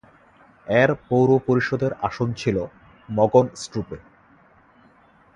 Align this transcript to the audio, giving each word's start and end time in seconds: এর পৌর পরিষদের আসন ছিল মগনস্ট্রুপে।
এর 0.67 0.89
পৌর 1.09 1.29
পরিষদের 1.47 1.91
আসন 2.01 2.27
ছিল 2.33 2.57
মগনস্ট্রুপে। 3.09 3.97